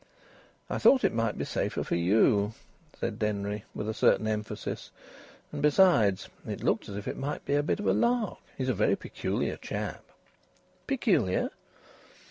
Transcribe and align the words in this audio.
"I 0.67 0.79
thought 0.79 1.03
it 1.03 1.13
might 1.13 1.37
be 1.37 1.45
safer 1.45 1.83
for 1.83 1.93
you," 1.95 2.53
said 2.99 3.19
Denry, 3.19 3.65
with 3.75 3.87
a 3.87 3.93
certain 3.93 4.25
emphasis. 4.25 4.89
"And, 5.51 5.61
besides, 5.61 6.27
it 6.47 6.63
looked 6.63 6.89
as 6.89 6.95
if 6.97 7.07
it 7.07 7.17
might 7.19 7.45
be 7.45 7.53
a 7.53 7.61
bit 7.61 7.79
of 7.79 7.85
a 7.85 7.93
lark. 7.93 8.39
He's 8.57 8.69
a 8.69 8.73
very 8.73 8.95
peculiar 8.95 9.57
chap." 9.57 10.03
"Peculiar?" 10.87 11.51